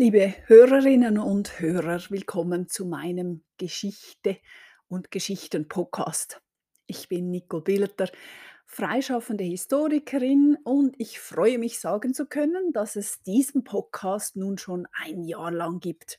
[0.00, 4.38] Liebe Hörerinnen und Hörer, willkommen zu meinem Geschichte
[4.88, 6.40] und Geschichten-Podcast.
[6.86, 8.10] Ich bin Nicole Billeter,
[8.64, 14.88] freischaffende Historikerin und ich freue mich sagen zu können, dass es diesen Podcast nun schon
[14.90, 16.18] ein Jahr lang gibt.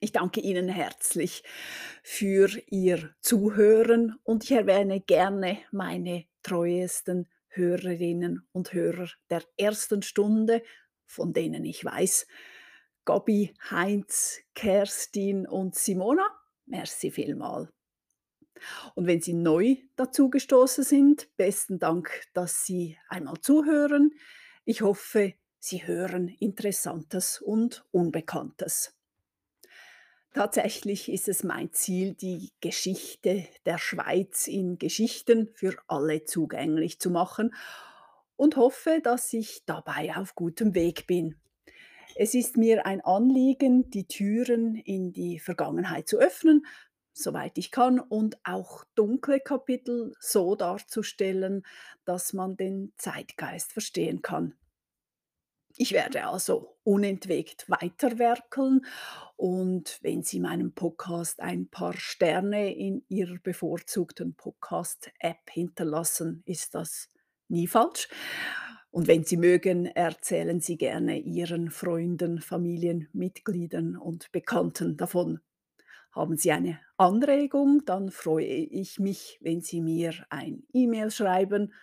[0.00, 1.42] Ich danke Ihnen herzlich
[2.02, 10.62] für Ihr Zuhören und ich erwähne gerne meine treuesten Hörerinnen und Hörer der ersten Stunde,
[11.06, 12.26] von denen ich weiß,
[13.04, 16.26] Gabi, Heinz, Kerstin und Simona,
[16.66, 17.70] merci vielmal.
[18.94, 24.12] Und wenn Sie neu dazugestoßen sind, besten Dank, dass Sie einmal zuhören.
[24.64, 28.94] Ich hoffe, Sie hören Interessantes und Unbekanntes.
[30.32, 37.10] Tatsächlich ist es mein Ziel, die Geschichte der Schweiz in Geschichten für alle zugänglich zu
[37.10, 37.54] machen
[38.36, 41.36] und hoffe, dass ich dabei auf gutem Weg bin.
[42.14, 46.64] Es ist mir ein Anliegen, die Türen in die Vergangenheit zu öffnen,
[47.12, 51.62] soweit ich kann, und auch dunkle Kapitel so darzustellen,
[52.04, 54.54] dass man den Zeitgeist verstehen kann.
[55.78, 58.86] Ich werde also unentwegt weiterwerkeln
[59.36, 67.10] und wenn Sie meinem Podcast ein paar Sterne in Ihrer bevorzugten Podcast-App hinterlassen, ist das
[67.48, 68.08] nie falsch.
[68.90, 75.40] Und wenn Sie mögen, erzählen Sie gerne Ihren Freunden, Familienmitgliedern und Bekannten davon.
[76.12, 81.74] Haben Sie eine Anregung, dann freue ich mich, wenn Sie mir ein E-Mail schreiben.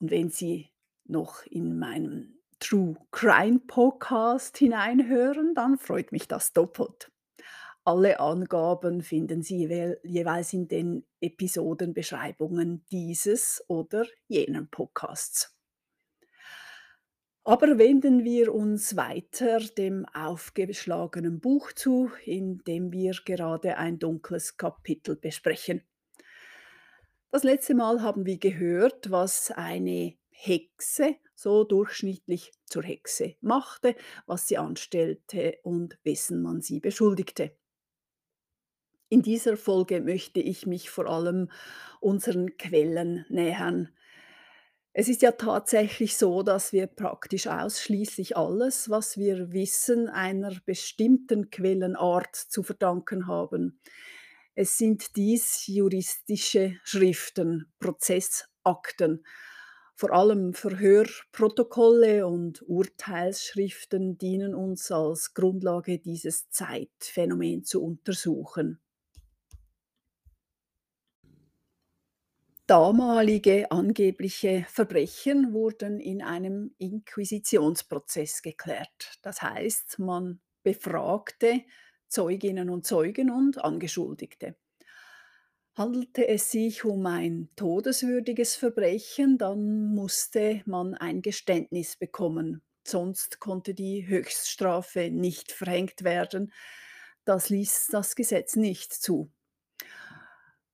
[0.00, 0.70] Und wenn Sie
[1.04, 7.12] noch in meinem True Crime Podcast hineinhören, dann freut mich das doppelt.
[7.88, 9.58] Alle Angaben finden Sie
[10.02, 15.56] jeweils in den Episodenbeschreibungen dieses oder jenen Podcasts.
[17.44, 24.56] Aber wenden wir uns weiter dem aufgeschlagenen Buch zu, in dem wir gerade ein dunkles
[24.56, 25.82] Kapitel besprechen.
[27.30, 33.94] Das letzte Mal haben wir gehört, was eine Hexe so durchschnittlich zur Hexe machte,
[34.26, 37.56] was sie anstellte und wessen man sie beschuldigte.
[39.08, 41.48] In dieser Folge möchte ich mich vor allem
[42.00, 43.90] unseren Quellen nähern.
[44.92, 51.50] Es ist ja tatsächlich so, dass wir praktisch ausschließlich alles, was wir wissen, einer bestimmten
[51.50, 53.78] Quellenart zu verdanken haben.
[54.54, 59.24] Es sind dies juristische Schriften, Prozessakten,
[59.94, 68.80] vor allem Verhörprotokolle und Urteilsschriften dienen uns als Grundlage, dieses Zeitphänomen zu untersuchen.
[72.68, 79.18] Damalige angebliche Verbrechen wurden in einem Inquisitionsprozess geklärt.
[79.22, 81.62] Das heißt, man befragte
[82.08, 84.56] Zeuginnen und Zeugen und Angeschuldigte.
[85.76, 93.74] Handelte es sich um ein todeswürdiges Verbrechen, dann musste man ein Geständnis bekommen, sonst konnte
[93.74, 96.52] die Höchststrafe nicht verhängt werden.
[97.24, 99.30] Das ließ das Gesetz nicht zu.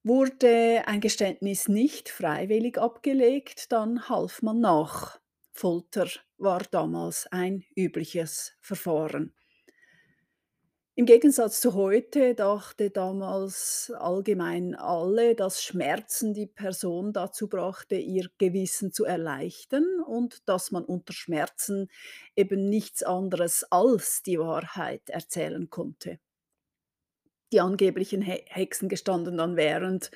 [0.04, 5.20] Wurde ein Geständnis nicht freiwillig abgelegt, dann half man nach.
[5.52, 6.08] Folter
[6.38, 9.32] war damals ein übliches Verfahren.
[10.94, 18.28] Im Gegensatz zu heute dachte damals allgemein alle, dass Schmerzen die Person dazu brachte, ihr
[18.38, 21.88] Gewissen zu erleichtern und dass man unter Schmerzen
[22.36, 26.18] eben nichts anderes als die Wahrheit erzählen konnte.
[27.52, 30.10] Die angeblichen Hexen gestanden dann während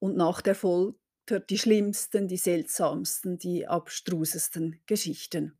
[0.00, 5.54] und nach der Folter die schlimmsten, die seltsamsten, die abstrusesten Geschichten.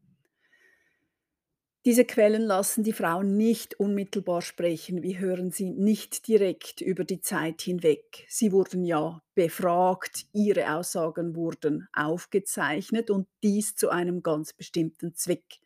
[1.86, 5.02] Diese Quellen lassen die Frauen nicht unmittelbar sprechen.
[5.02, 8.26] Wir hören sie nicht direkt über die Zeit hinweg.
[8.28, 15.60] Sie wurden ja befragt, ihre Aussagen wurden aufgezeichnet und dies zu einem ganz bestimmten Zweck.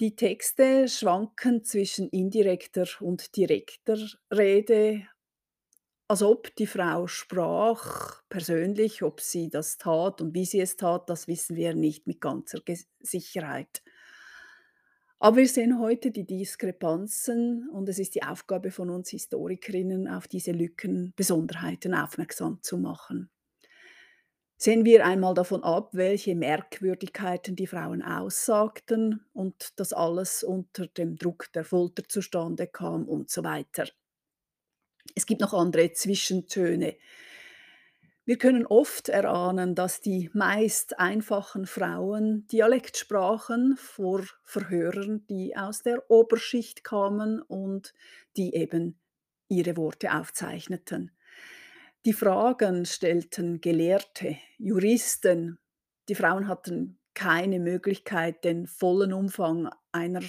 [0.00, 3.98] Die Texte schwanken zwischen indirekter und direkter
[4.32, 5.08] Rede,
[6.06, 11.10] als ob die Frau sprach persönlich, ob sie das tat und wie sie es tat,
[11.10, 12.60] das wissen wir nicht mit ganzer
[13.00, 13.82] Sicherheit.
[15.18, 20.28] Aber wir sehen heute die Diskrepanzen und es ist die Aufgabe von uns Historikerinnen, auf
[20.28, 23.30] diese Lücken, Besonderheiten aufmerksam zu machen.
[24.60, 31.14] Sehen wir einmal davon ab, welche Merkwürdigkeiten die Frauen aussagten und dass alles unter dem
[31.14, 33.86] Druck der Folter zustande kam und so weiter.
[35.14, 36.96] Es gibt noch andere Zwischentöne.
[38.24, 45.82] Wir können oft erahnen, dass die meist einfachen Frauen Dialekt sprachen vor Verhörern, die aus
[45.82, 47.94] der Oberschicht kamen und
[48.36, 48.98] die eben
[49.48, 51.12] ihre Worte aufzeichneten.
[52.06, 55.58] Die Fragen stellten Gelehrte, Juristen.
[56.08, 60.22] Die Frauen hatten keine Möglichkeit, den vollen Umfang einer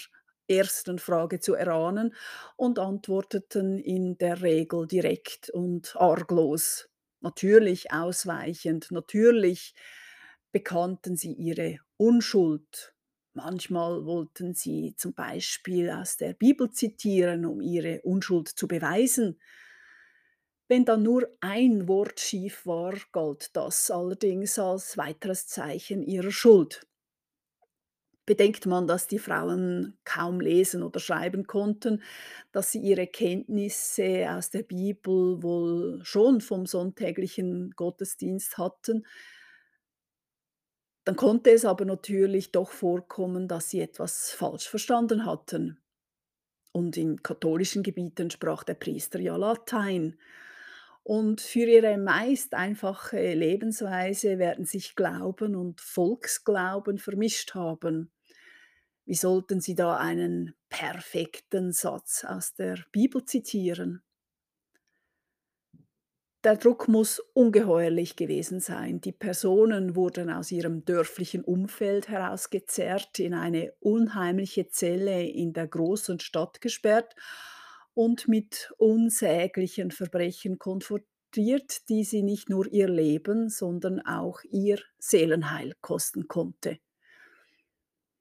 [0.47, 2.15] ersten Frage zu erahnen
[2.57, 6.89] und antworteten in der Regel direkt und arglos.
[7.21, 9.75] Natürlich ausweichend, natürlich
[10.51, 12.95] bekannten sie ihre Unschuld.
[13.33, 19.39] Manchmal wollten sie zum Beispiel aus der Bibel zitieren, um ihre Unschuld zu beweisen.
[20.69, 26.87] Wenn dann nur ein Wort schief war, galt das allerdings als weiteres Zeichen ihrer Schuld.
[28.25, 32.03] Bedenkt man, dass die Frauen kaum lesen oder schreiben konnten,
[32.51, 39.05] dass sie ihre Kenntnisse aus der Bibel wohl schon vom sonntäglichen Gottesdienst hatten,
[41.05, 45.81] dann konnte es aber natürlich doch vorkommen, dass sie etwas falsch verstanden hatten.
[46.71, 50.17] Und in katholischen Gebieten sprach der Priester ja Latein.
[51.09, 58.11] Und für ihre meist einfache Lebensweise werden sich Glauben und Volksglauben vermischt haben.
[59.05, 64.03] Wie sollten Sie da einen perfekten Satz aus der Bibel zitieren?
[66.43, 69.01] Der Druck muss ungeheuerlich gewesen sein.
[69.01, 76.19] Die Personen wurden aus ihrem dörflichen Umfeld herausgezerrt, in eine unheimliche Zelle in der großen
[76.19, 77.15] Stadt gesperrt
[77.99, 85.73] und mit unsäglichen Verbrechen konfrontiert, die sie nicht nur ihr Leben, sondern auch ihr Seelenheil
[85.81, 86.79] kosten konnte.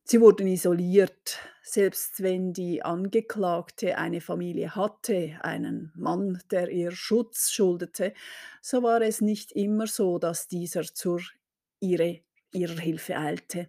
[0.02, 7.52] Sie wurden isoliert, selbst wenn die Angeklagte eine Familie hatte, einen Mann, der ihr Schutz
[7.52, 8.14] schuldete,
[8.60, 11.20] so war es nicht immer so, dass dieser zur
[11.78, 12.18] ihre,
[12.52, 13.68] ihrer Hilfe eilte.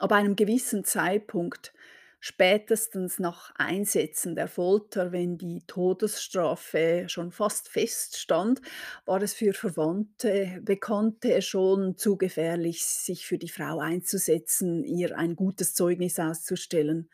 [0.00, 1.72] Ab einem gewissen Zeitpunkt
[2.22, 8.60] Spätestens nach Einsetzen der Folter, wenn die Todesstrafe schon fast feststand,
[9.06, 15.34] war es für Verwandte, Bekannte schon zu gefährlich, sich für die Frau einzusetzen, ihr ein
[15.34, 17.08] gutes Zeugnis auszustellen.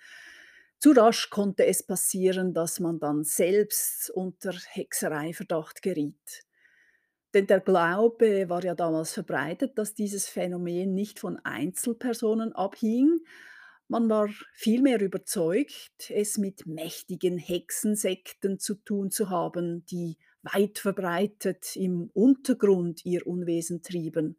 [0.80, 6.42] Zu rasch konnte es passieren, dass man dann selbst unter Hexereiverdacht geriet.
[7.32, 13.20] Denn der Glaube war ja damals verbreitet, dass dieses Phänomen nicht von Einzelpersonen abhing,
[13.88, 21.76] man war vielmehr überzeugt, es mit mächtigen Hexensekten zu tun zu haben, die weit verbreitet
[21.76, 24.38] im Untergrund ihr Unwesen trieben.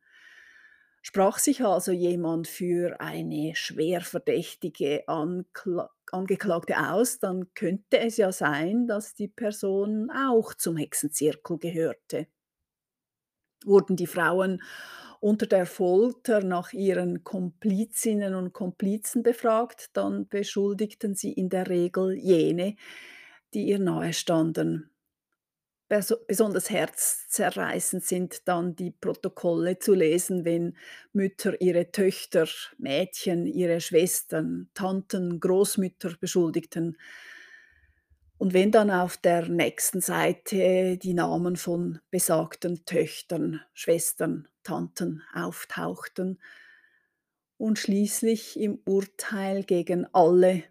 [1.01, 8.31] Sprach sich also jemand für eine schwer verdächtige Ankla Angeklagte aus, dann könnte es ja
[8.31, 12.27] sein, dass die Person auch zum Hexenzirkel gehörte.
[13.65, 14.61] Wurden die Frauen
[15.19, 22.13] unter der Folter nach ihren Komplizinnen und Komplizen befragt, dann beschuldigten sie in der Regel
[22.13, 22.75] jene,
[23.53, 24.89] die ihr nahestanden.
[25.89, 30.75] Beso besonders herzzerreißend sind dann die Protokolle zu lesen, wenn
[31.13, 32.45] Mütter ihre Töchter,
[32.77, 36.97] Mädchen ihre Schwestern, Tanten, Großmütter beschuldigten,
[38.37, 46.39] und wenn dann auf der nächsten Seite die Namen von besagten Töchtern, Schwestern, Tanten auftauchten
[47.57, 50.63] und schließlich im Urteil gegen alle,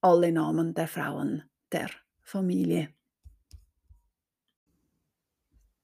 [0.00, 1.42] alle Namen der Frauen
[1.72, 1.90] der
[2.20, 2.88] Familie.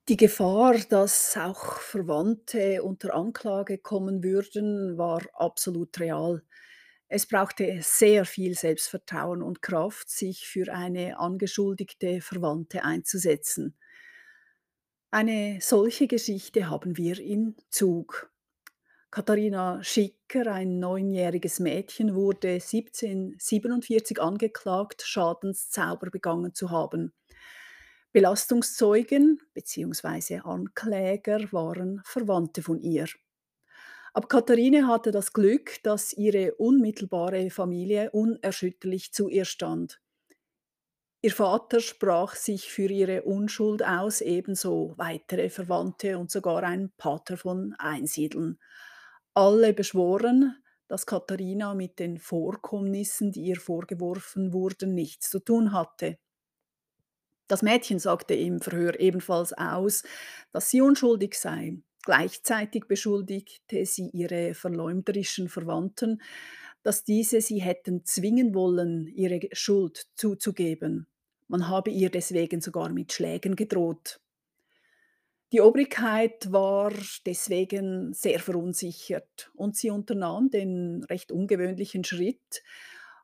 [0.09, 6.43] Die Gefahr, dass auch Verwandte unter Anklage kommen würden, war absolut real.
[7.11, 13.75] Es brauchte sehr viel Selbstvertrauen und Kraft, sich für eine angeschuldigte Verwandte einzusetzen.
[15.11, 18.31] Eine solche Geschichte haben wir in Zug.
[19.11, 27.15] Katharina Schicker, ein neunjähriges Mädchen, wurde 1747 angeklagt, Schadenszauber begangen zu haben.
[28.13, 30.41] Belastungszeugen bzw.
[30.45, 33.07] Ankläger waren Verwandte von ihr.
[34.19, 40.01] Aber Katharine hatte das Glück, dass ihre unmittelbare Familie unerschütterlich zu ihr stand.
[41.23, 47.37] Ihr Vater sprach sich für ihre Unschuld aus, ebenso weitere Verwandte und sogar ein Pater
[47.37, 48.59] von Einsiedeln.
[49.35, 56.19] Alle beschworen, dass Katharina mit den Vorkommnissen, die ihr vorgeworfen wurden, nichts zu tun hatte.
[57.47, 60.03] Das Mädchen sagte im Verhör ebenfalls aus,
[60.51, 61.79] dass sie unschuldig sei.
[62.09, 66.23] Gleichzeitig beschuldigte sie ihre verleumderischen Verwandten,
[66.83, 71.07] dass diese sie hätten zwingen wollen, ihre Schuld zuzugeben.
[71.49, 74.23] Man habe ihr deswegen sogar mit Schlägen gedroht.
[75.53, 76.95] Die Obrigkeit war
[77.27, 82.63] deswegen sehr verunsichert und sie unternahm den recht ungewöhnlichen Schritt,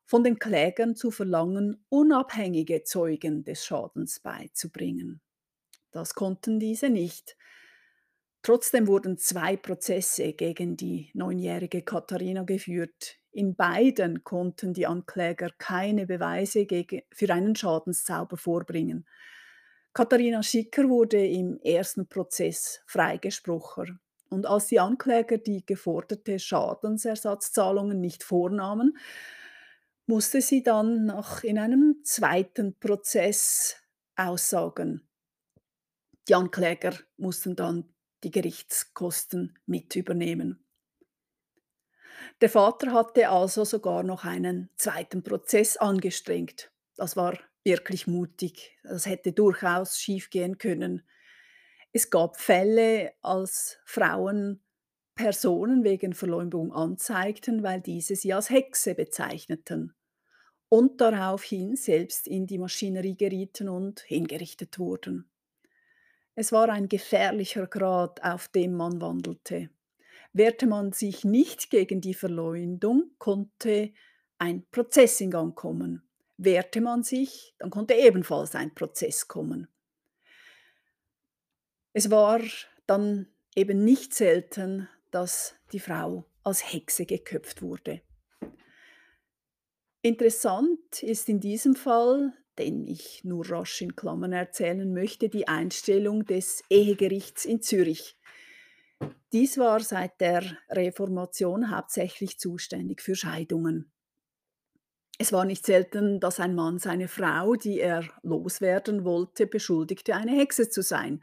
[0.04, 5.22] von den Klägern zu verlangen, unabhängige Zeugen des Schadens beizubringen.
[5.90, 7.38] Das konnten diese nicht.
[8.44, 13.16] Trotzdem wurden zwei Prozesse gegen die neunjährige Katharina geführt.
[13.32, 16.66] In beiden konnten die Ankläger keine Beweise
[17.10, 19.06] für einen Schadenszauber vorbringen.
[19.94, 23.98] Katharina Schicker wurde im ersten Prozess freigesprochen.
[24.28, 28.98] Und als die Ankläger die geforderte Schadensersatzzahlungen nicht vornahmen,
[30.06, 33.76] musste sie dann noch in einem zweiten Prozess
[34.16, 35.08] aussagen.
[36.28, 37.93] Die Ankläger mussten dann
[38.25, 40.64] die Gerichtskosten mit übernehmen.
[42.40, 46.73] Der Vater hatte also sogar noch einen zweiten Prozess angestrengt.
[46.97, 48.76] Das war wirklich mutig.
[48.83, 51.02] Das hätte durchaus schiefgehen können.
[51.93, 54.64] Es gab Fälle, als Frauen
[55.14, 59.95] Personen wegen Verleumdung anzeigten, weil diese sie als Hexe bezeichneten
[60.69, 65.31] und daraufhin selbst in die Maschinerie gerieten und hingerichtet wurden.
[66.34, 69.70] Es war ein gefährlicher Grad, auf dem man wandelte.
[70.32, 73.92] Wehrte man sich nicht gegen die Verleumdung, konnte
[74.38, 76.02] ein Prozess in Gang kommen.
[76.36, 79.68] Wehrte man sich, dann konnte ebenfalls ein Prozess kommen.
[81.92, 82.40] Es war
[82.86, 88.02] dann eben nicht selten, dass die Frau als Hexe geköpft wurde.
[90.02, 96.25] Interessant ist in diesem Fall, den ich nur rasch in Klammern erzählen möchte, die Einstellung
[96.25, 98.16] des Ehegerichts in Zürich.
[99.32, 103.90] Dies war seit der Reformation hauptsächlich zuständig für Scheidungen.
[105.18, 110.32] Es war nicht selten, dass ein Mann seine Frau, die er loswerden wollte, beschuldigte, eine
[110.32, 111.23] Hexe zu sein.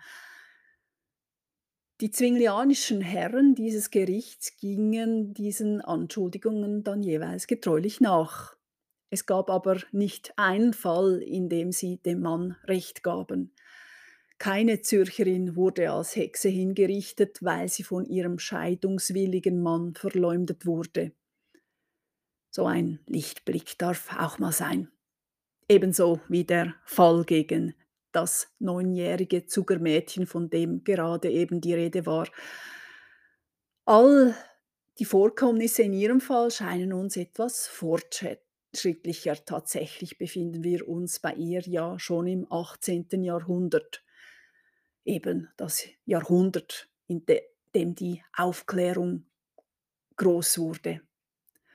[1.99, 8.55] Die zwinglianischen Herren dieses Gerichts gingen diesen Anschuldigungen dann jeweils getreulich nach.
[9.13, 13.53] Es gab aber nicht einen Fall, in dem sie dem Mann Recht gaben.
[14.37, 21.11] Keine Zürcherin wurde als Hexe hingerichtet, weil sie von ihrem scheidungswilligen Mann verleumdet wurde.
[22.49, 24.89] So ein Lichtblick darf auch mal sein.
[25.69, 27.75] Ebenso wie der Fall gegen
[28.13, 32.27] das neunjährige Zuckermädchen, von dem gerade eben die Rede war.
[33.85, 34.35] All
[34.99, 37.67] die Vorkommnisse in ihrem Fall scheinen uns etwas
[38.71, 39.37] fortschrittlicher.
[39.45, 43.23] Tatsächlich befinden wir uns bei ihr ja schon im 18.
[43.23, 44.03] Jahrhundert.
[45.03, 47.25] Eben das Jahrhundert, in
[47.75, 49.25] dem die Aufklärung
[50.17, 51.01] groß wurde.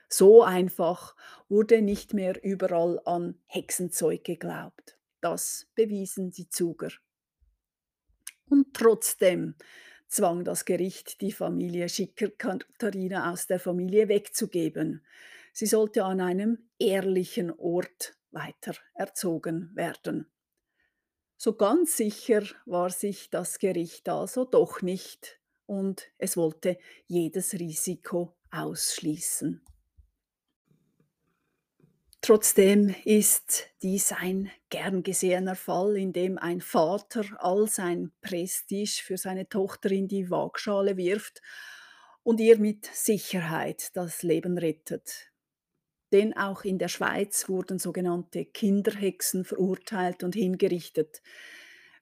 [0.09, 1.15] So einfach
[1.49, 4.97] wurde nicht mehr überall an Hexenzeug geglaubt.
[5.19, 6.91] Das bewiesen die Zuger.
[8.49, 9.55] Und trotzdem
[10.07, 15.03] zwang das Gericht die Familie Schicker Katharina aus der Familie wegzugeben.
[15.59, 20.31] Sie sollte an einem ehrlichen Ort weiter erzogen werden.
[21.35, 28.37] So ganz sicher war sich das Gericht also doch nicht und es wollte jedes Risiko
[28.51, 29.65] ausschließen.
[32.21, 39.17] Trotzdem ist dies ein gern gesehener Fall, in dem ein Vater all sein Prestige für
[39.17, 41.41] seine Tochter in die Waagschale wirft
[42.21, 45.31] und ihr mit Sicherheit das Leben rettet.
[46.11, 51.21] Denn auch in der Schweiz wurden sogenannte Kinderhexen verurteilt und hingerichtet.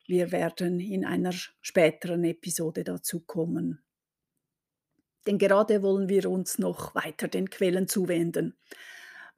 [0.07, 3.81] Wir werden in einer späteren Episode dazu kommen.
[5.25, 8.55] Denn gerade wollen wir uns noch weiter den Quellen zuwenden.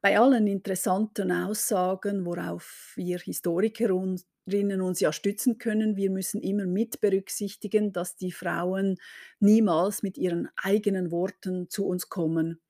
[0.00, 7.00] Bei allen interessanten Aussagen, worauf wir Historikerinnen uns ja stützen können, wir müssen immer mit
[7.00, 8.98] berücksichtigen, dass die Frauen
[9.40, 12.60] niemals mit ihren eigenen Worten zu uns kommen.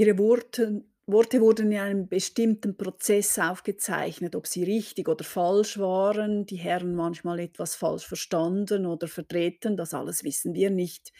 [0.00, 6.46] Ihre Worte, Worte wurden in einem bestimmten Prozess aufgezeichnet, ob sie richtig oder falsch waren,
[6.46, 11.12] die Herren manchmal etwas falsch verstanden oder vertreten, das alles wissen wir nicht.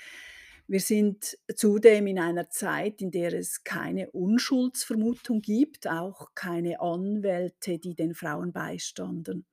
[0.66, 7.78] Wir sind zudem in einer Zeit, in der es keine Unschuldsvermutung gibt, auch keine Anwälte,
[7.78, 9.44] die den Frauen beistanden.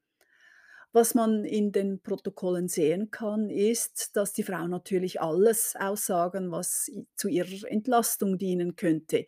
[0.98, 6.89] Was man in den Protokollen sehen kann, ist, dass die Frauen natürlich alles aussagen, was
[7.16, 9.27] zu ihrer Entlastung dienen könnte,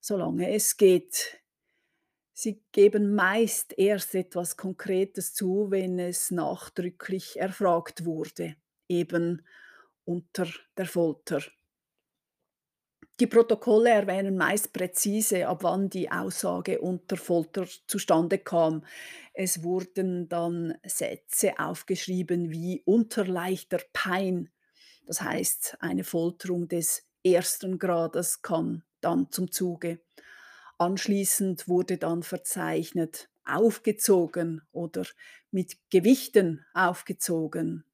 [0.00, 1.40] solange es geht.
[2.32, 8.54] Sie geben meist erst etwas Konkretes zu, wenn es nachdrücklich erfragt wurde,
[8.86, 9.44] eben
[10.04, 11.42] unter der Folter.
[13.22, 18.84] Die Protokolle erwähnen meist präzise, ab wann die Aussage unter Folter zustande kam.
[19.32, 24.50] Es wurden dann Sätze aufgeschrieben wie unter leichter Pein.
[25.06, 30.00] Das heißt, eine Folterung des ersten Grades kam dann zum Zuge.
[30.78, 35.04] Anschließend wurde dann verzeichnet aufgezogen oder
[35.52, 37.84] mit Gewichten aufgezogen.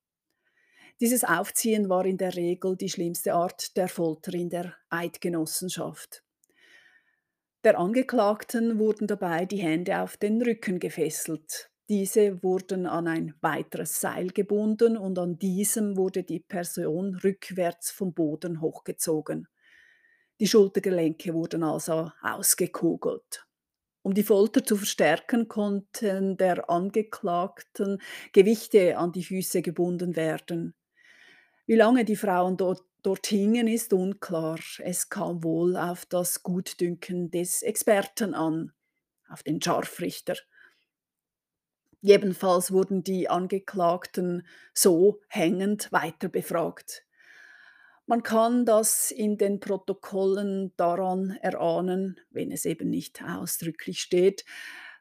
[1.00, 6.24] Dieses Aufziehen war in der Regel die schlimmste Art der Folter in der Eidgenossenschaft.
[7.62, 11.70] Der Angeklagten wurden dabei die Hände auf den Rücken gefesselt.
[11.88, 18.12] Diese wurden an ein weiteres Seil gebunden und an diesem wurde die Person rückwärts vom
[18.12, 19.46] Boden hochgezogen.
[20.40, 23.46] Die Schultergelenke wurden also ausgekugelt.
[24.02, 28.00] Um die Folter zu verstärken, konnten der Angeklagten
[28.32, 30.74] Gewichte an die Füße gebunden werden.
[31.68, 34.58] Wie lange die Frauen dort, dort hingen, ist unklar.
[34.78, 38.72] Es kam wohl auf das Gutdünken des Experten an,
[39.28, 40.34] auf den Scharfrichter.
[42.00, 47.04] Jedenfalls wurden die Angeklagten so hängend weiter befragt.
[48.06, 54.46] Man kann das in den Protokollen daran erahnen, wenn es eben nicht ausdrücklich steht,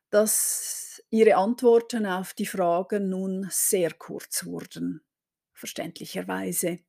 [0.09, 5.06] dass ihre Antworten auf die Fragen nun sehr kurz wurden
[5.57, 6.79] verständlicherweise.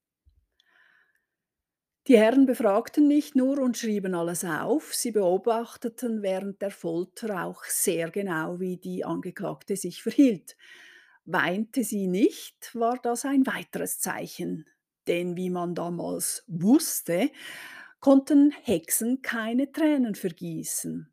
[2.07, 7.65] Die Herren befragten nicht nur und schrieben alles auf, sie beobachteten während der Folter auch
[7.65, 10.57] sehr genau, wie die Angeklagte sich verhielt.
[11.27, 14.65] Weinte sie nicht, war das ein weiteres Zeichen,
[15.07, 17.31] denn wie man damals wusste,
[18.01, 21.13] konnten Hexen keine Tränen vergießen.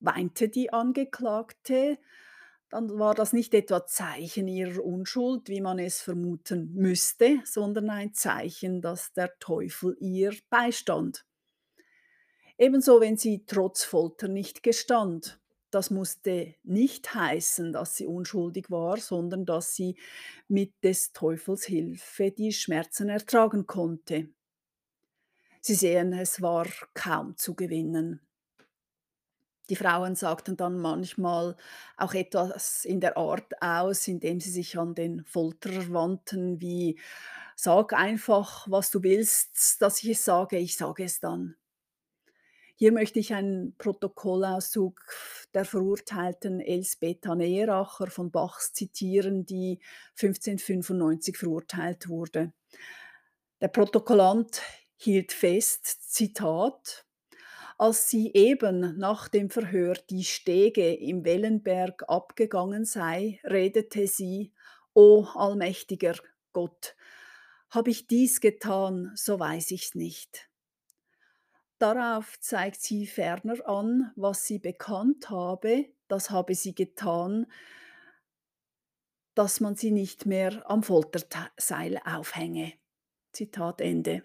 [0.00, 1.98] Weinte die Angeklagte,
[2.70, 8.14] dann war das nicht etwa Zeichen ihrer Unschuld, wie man es vermuten müsste, sondern ein
[8.14, 11.26] Zeichen, dass der Teufel ihr beistand.
[12.58, 15.40] Ebenso, wenn sie trotz Folter nicht gestand.
[15.70, 19.96] Das musste nicht heißen, dass sie unschuldig war, sondern dass sie
[20.48, 24.28] mit des Teufels Hilfe die Schmerzen ertragen konnte.
[25.60, 28.20] Sie sehen, es war kaum zu gewinnen.
[29.70, 31.56] Die Frauen sagten dann manchmal
[31.96, 36.98] auch etwas in der Art aus, indem sie sich an den Folterer wandten, wie
[37.54, 41.54] sag einfach, was du willst, dass ich es sage, ich sage es dann.
[42.74, 45.04] Hier möchte ich einen Protokollauszug
[45.54, 49.78] der verurteilten Elsbeta Neracher von Bachs zitieren, die
[50.20, 52.52] 1595 verurteilt wurde.
[53.60, 54.62] Der Protokollant
[54.96, 57.04] hielt fest, Zitat,
[57.80, 64.52] als sie eben nach dem Verhör die Stege im Wellenberg abgegangen sei, redete sie,
[64.92, 66.14] O allmächtiger
[66.52, 66.94] Gott,
[67.70, 70.50] habe ich dies getan, so weiß ich's nicht.
[71.78, 77.46] Darauf zeigt sie ferner an, was sie bekannt habe, das habe sie getan,
[79.34, 82.74] dass man sie nicht mehr am Folterseil aufhänge.
[83.32, 84.22] Zitat Ende.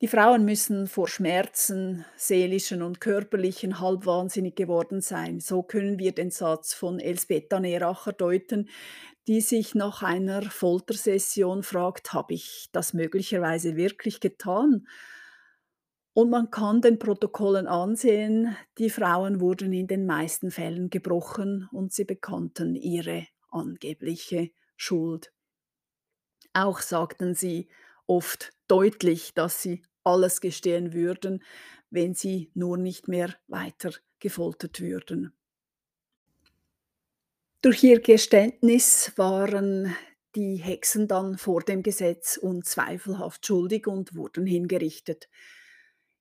[0.00, 5.40] Die Frauen müssen vor Schmerzen, seelischen und körperlichen, halb wahnsinnig geworden sein.
[5.40, 8.68] So können wir den Satz von Elsbetta Neracher deuten,
[9.26, 14.86] die sich nach einer Foltersession fragt, habe ich das möglicherweise wirklich getan?
[16.12, 21.92] Und man kann den Protokollen ansehen, die Frauen wurden in den meisten Fällen gebrochen und
[21.92, 25.32] sie bekannten ihre angebliche Schuld.
[26.52, 27.68] Auch sagten sie
[28.08, 31.44] oft deutlich, dass sie alles gestehen würden,
[31.90, 35.32] wenn sie nur nicht mehr weiter gefoltert würden.
[37.62, 39.94] Durch ihr Geständnis waren
[40.34, 45.28] die Hexen dann vor dem Gesetz unzweifelhaft schuldig und wurden hingerichtet.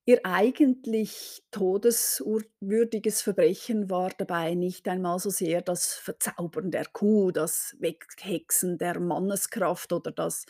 [0.06, 7.76] Ihr eigentlich todeswürdiges Verbrechen war dabei nicht einmal so sehr das Verzaubern der Kuh, das
[7.80, 10.46] Weghexen der Manneskraft oder das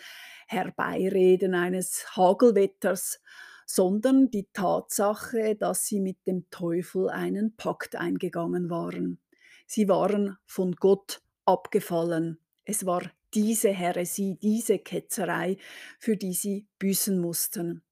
[0.48, 3.22] Herbeireden eines Hagelwetters,
[3.66, 9.20] sondern die Tatsache, dass sie mit dem Teufel einen Pakt eingegangen waren.
[9.68, 12.40] Sie waren von Gott abgefallen.
[12.64, 15.58] Es war diese Häresie, diese Ketzerei,
[16.00, 17.84] für die sie büßen mussten.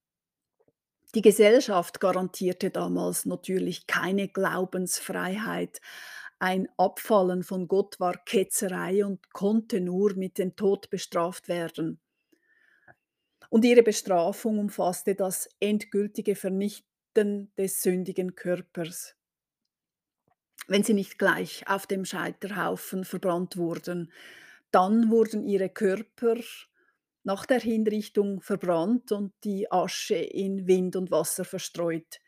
[1.13, 5.79] Die Gesellschaft garantierte damals natürlich keine Glaubensfreiheit.
[6.39, 12.01] Ein Abfallen von Gott war Ketzerei und konnte nur mit dem Tod bestraft werden.
[13.49, 19.15] Und ihre Bestrafung umfasste das endgültige Vernichten des sündigen Körpers.
[20.67, 24.11] Wenn sie nicht gleich auf dem Scheiterhaufen verbrannt wurden,
[24.71, 26.37] dann wurden ihre Körper
[27.23, 32.19] nach der Hinrichtung verbrannt und die Asche in Wind und Wasser verstreut.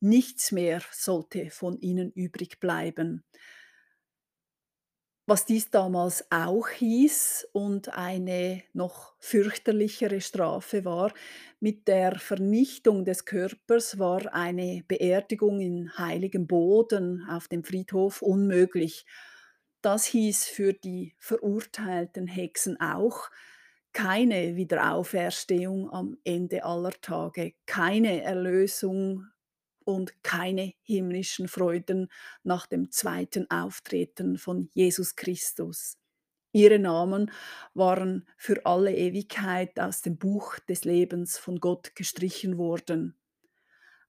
[0.00, 3.24] Nichts mehr sollte von ihnen übrig bleiben.
[5.26, 11.14] Was dies damals auch hieß und eine noch fürchterlichere Strafe war,
[11.60, 19.06] mit der Vernichtung des Körpers war eine Beerdigung in heiligem Boden auf dem Friedhof unmöglich.
[19.80, 23.30] Das hieß für die verurteilten Hexen auch
[23.94, 29.26] keine Wiederauferstehung am Ende aller Tage, keine Erlösung
[29.84, 32.10] und keine himmlischen Freuden
[32.42, 35.98] nach dem zweiten Auftreten von Jesus Christus.
[36.52, 37.32] Ihre Namen
[37.74, 43.16] waren für alle Ewigkeit aus dem Buch des Lebens von Gott gestrichen worden.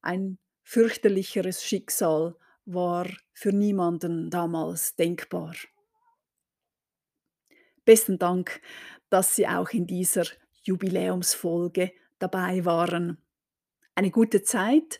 [0.02, 2.36] Ein fürchterlicheres Schicksal
[2.66, 5.56] war für niemanden damals denkbar.
[7.84, 8.62] Besten Dank,
[9.10, 10.26] dass Sie auch in dieser
[10.64, 13.18] Jubiläumsfolge dabei waren.
[13.94, 15.00] Eine gute Zeit